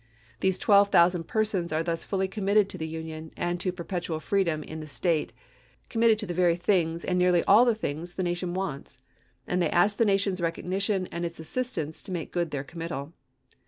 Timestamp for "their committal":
12.49-13.13